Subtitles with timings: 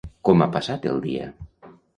[0.29, 1.31] Com ha passat el dia?